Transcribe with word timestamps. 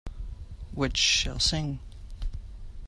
Which 0.73 0.97
shall 0.97 1.37
sing? 1.37 1.77